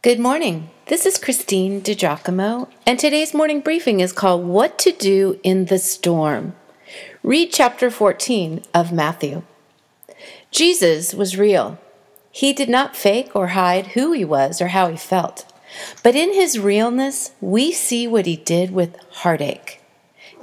[0.00, 0.70] Good morning.
[0.86, 5.78] This is Christine DiGiacomo, and today's morning briefing is called What to Do in the
[5.80, 6.54] Storm.
[7.24, 9.42] Read chapter 14 of Matthew.
[10.52, 11.80] Jesus was real.
[12.30, 15.44] He did not fake or hide who he was or how he felt.
[16.04, 19.80] But in his realness, we see what he did with heartache.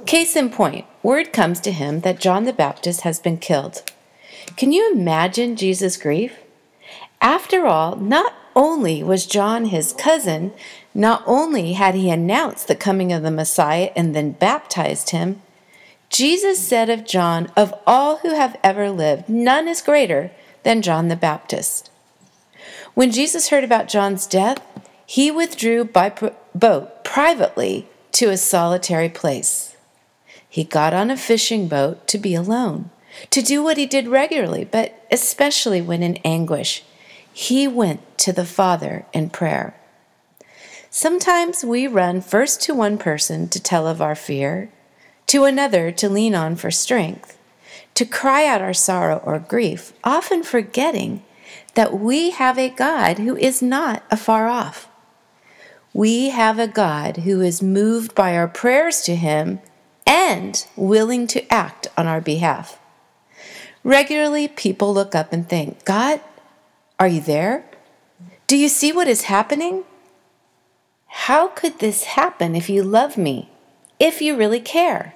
[0.04, 3.90] Case in point, word comes to him that John the Baptist has been killed.
[4.58, 6.40] Can you imagine Jesus' grief?
[7.22, 10.52] After all, not only was John his cousin,
[10.94, 15.42] not only had he announced the coming of the Messiah and then baptized him,
[16.08, 20.30] Jesus said of John, Of all who have ever lived, none is greater
[20.62, 21.90] than John the Baptist.
[22.94, 24.60] When Jesus heard about John's death,
[25.04, 26.10] he withdrew by
[26.54, 29.76] boat privately to a solitary place.
[30.48, 32.90] He got on a fishing boat to be alone,
[33.30, 36.82] to do what he did regularly, but especially when in anguish
[37.36, 39.78] he went to the Father in prayer.
[40.88, 44.72] Sometimes we run first to one person to tell of our fear,
[45.26, 47.36] to another to lean on for strength,
[47.92, 51.22] to cry out our sorrow or grief, often forgetting
[51.74, 54.88] that we have a God who is not afar off.
[55.92, 59.60] We have a God who is moved by our prayers to Him
[60.06, 62.78] and willing to act on our behalf.
[63.84, 66.22] Regularly, people look up and think, God,
[66.98, 67.64] are you there?
[68.46, 69.84] Do you see what is happening?
[71.06, 73.50] How could this happen if you love me,
[73.98, 75.14] if you really care?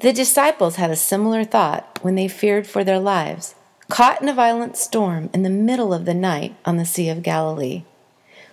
[0.00, 3.54] The disciples had a similar thought when they feared for their lives,
[3.88, 7.22] caught in a violent storm in the middle of the night on the Sea of
[7.22, 7.84] Galilee.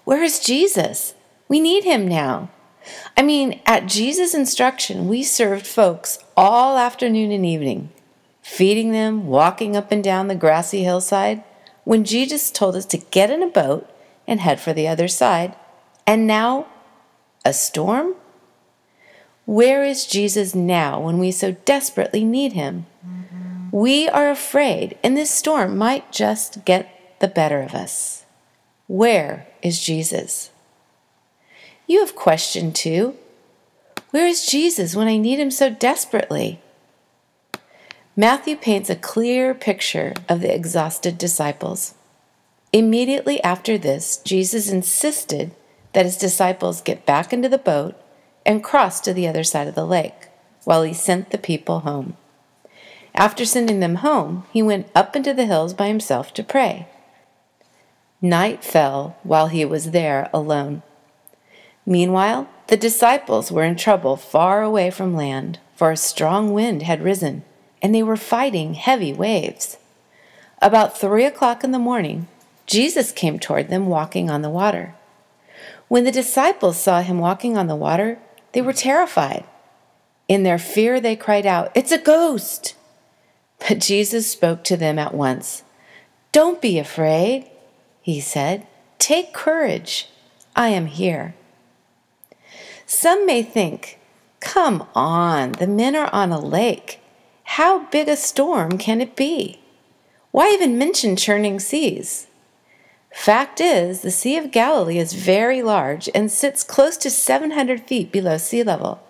[0.03, 1.13] Where is Jesus?
[1.47, 2.49] We need him now.
[3.17, 7.89] I mean, at Jesus' instruction, we served folks all afternoon and evening,
[8.41, 11.43] feeding them, walking up and down the grassy hillside,
[11.83, 13.89] when Jesus told us to get in a boat
[14.27, 15.55] and head for the other side.
[16.07, 16.67] And now,
[17.43, 18.15] a storm?
[19.45, 22.85] Where is Jesus now when we so desperately need him?
[23.05, 23.75] Mm-hmm.
[23.77, 28.25] We are afraid, and this storm might just get the better of us.
[28.87, 30.51] Where is Jesus?
[31.87, 33.15] You have questioned too.
[34.11, 36.61] Where is Jesus when I need him so desperately?
[38.15, 41.93] Matthew paints a clear picture of the exhausted disciples.
[42.73, 45.51] Immediately after this, Jesus insisted
[45.93, 47.95] that his disciples get back into the boat
[48.45, 50.27] and cross to the other side of the lake
[50.65, 52.17] while he sent the people home.
[53.15, 56.87] After sending them home, he went up into the hills by himself to pray.
[58.21, 60.83] Night fell while he was there alone.
[61.85, 67.01] Meanwhile, the disciples were in trouble far away from land, for a strong wind had
[67.01, 67.43] risen
[67.81, 69.77] and they were fighting heavy waves.
[70.61, 72.27] About three o'clock in the morning,
[72.65, 74.95] Jesus came toward them walking on the water.
[75.87, 78.19] When the disciples saw him walking on the water,
[78.53, 79.43] they were terrified.
[80.27, 82.75] In their fear, they cried out, It's a ghost!
[83.59, 85.63] But Jesus spoke to them at once.
[86.31, 87.49] Don't be afraid,
[88.01, 88.65] he said.
[88.99, 90.07] Take courage.
[90.55, 91.35] I am here.
[92.85, 93.99] Some may think,
[94.39, 97.00] Come on, the men are on a lake.
[97.55, 99.59] How big a storm can it be?
[100.31, 102.27] Why even mention churning seas?
[103.13, 108.09] Fact is, the Sea of Galilee is very large and sits close to 700 feet
[108.09, 109.03] below sea level.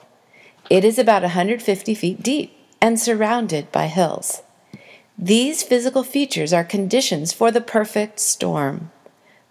[0.72, 4.42] It is about 150 feet deep and surrounded by hills.
[5.20, 8.90] These physical features are conditions for the perfect storm,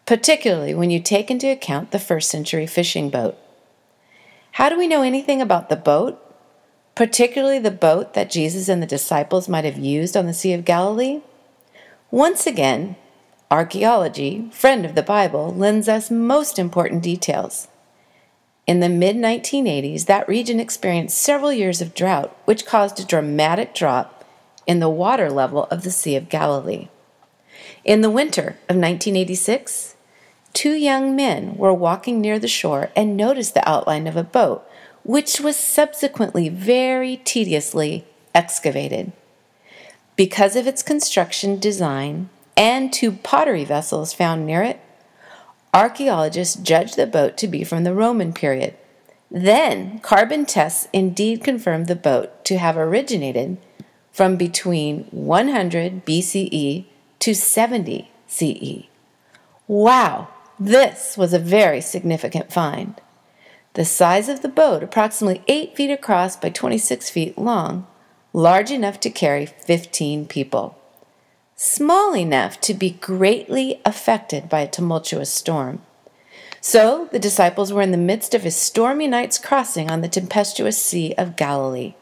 [0.05, 3.39] particularly when you take into account the first century fishing boat.
[4.55, 6.30] How do we know anything about the boat
[6.95, 10.65] particularly the boat that Jesus and the disciples might have used on the Sea of
[10.65, 11.21] Galilee?
[12.11, 12.97] Once again,
[13.51, 17.69] archaeology, friend of the Bible, lends us most important details.
[18.67, 23.75] In the mid 1980s, that region experienced several years of drought, which caused a dramatic
[23.75, 24.25] drop
[24.67, 26.89] in the water level of the Sea of Galilee.
[27.85, 29.97] In the winter of 1986,
[30.53, 34.65] two young men were walking near the shore and noticed the outline of a boat
[35.03, 38.05] which was subsequently very tediously
[38.35, 39.13] excavated.
[40.17, 44.81] Because of its construction design and two pottery vessels found near it,
[45.73, 48.75] archaeologists judged the boat to be from the Roman period.
[49.31, 53.59] Then, carbon tests indeed confirmed the boat to have originated
[54.13, 56.85] from between 100 BCE
[57.21, 58.87] to 70 CE.
[59.69, 63.01] Wow, this was a very significant find.
[63.75, 67.87] The size of the boat, approximately 8 feet across by 26 feet long,
[68.33, 70.77] large enough to carry 15 people.
[71.63, 75.83] small enough to be greatly affected by a tumultuous storm.
[76.63, 80.81] So the disciples were in the midst of a stormy night's crossing on the tempestuous
[80.81, 81.97] Sea of Galilee,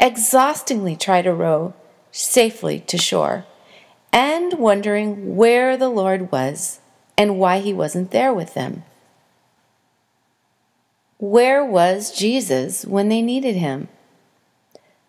[0.00, 1.72] exhaustingly trying to row
[2.10, 3.44] safely to shore,
[4.12, 6.80] and wondering where the Lord was
[7.16, 8.82] and why he wasn't there with them.
[11.18, 13.88] Where was Jesus when they needed him?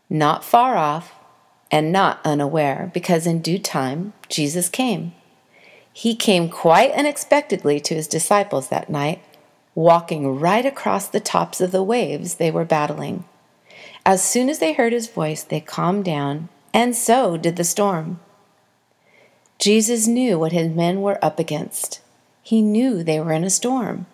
[0.10, 1.14] Not far off
[1.70, 5.14] and not unaware, because in due time Jesus came.
[5.92, 9.22] He came quite unexpectedly to his disciples that night,
[9.76, 13.26] walking right across the tops of the waves they were battling.
[14.06, 18.22] As soon as they heard his voice, they calmed down, and so did the storm.
[19.60, 22.00] Jesus knew what his men were up against.
[22.44, 24.06] He knew they were in a storm,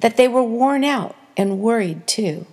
[0.00, 2.46] that they were worn out and worried too.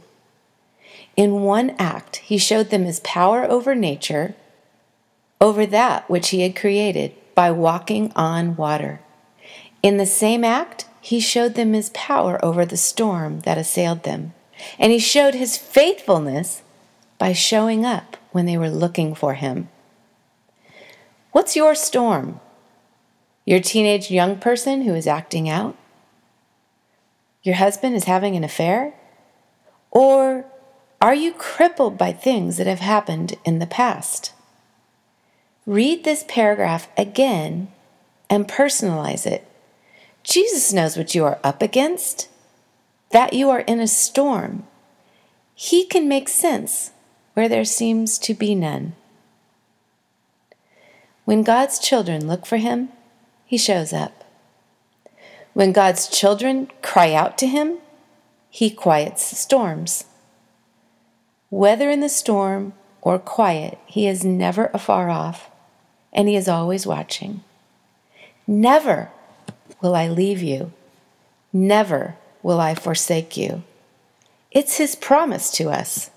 [1.16, 4.36] In one act, he showed them his power over nature,
[5.42, 9.00] over that which he had created, by walking on water.
[9.82, 14.34] In the same act, he showed them his power over the storm that assailed them.
[14.80, 16.62] And he showed his faithfulness
[17.18, 19.70] by showing up when they were looking for him.
[21.32, 22.40] What's your storm?
[23.46, 25.76] Your teenage young person who is acting out?
[27.48, 28.94] Your husband is having an affair?
[29.90, 30.44] Or
[31.00, 34.34] are you crippled by things that have happened in the past?
[35.66, 37.70] Read this paragraph again
[38.30, 39.48] and personalize it.
[40.24, 42.28] Jesus knows what you are up against,
[43.12, 44.68] that you are in a storm.
[45.56, 46.92] He can make sense
[47.34, 48.94] where there seems to be none.
[51.24, 52.90] When God's children look for Him,
[53.46, 54.17] He shows up.
[55.58, 57.80] When God's children cry out to him,
[58.48, 60.06] he quiets storms.
[61.50, 65.50] Whether in the storm or quiet, he is never afar off,
[66.14, 67.44] and he is always watching.
[68.46, 69.10] Never
[69.82, 70.74] will I leave you.
[71.52, 73.64] Never will I forsake you.
[74.52, 76.12] It's his promise to us.